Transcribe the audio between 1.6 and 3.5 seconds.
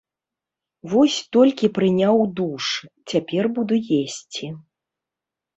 прыняў душ, цяпер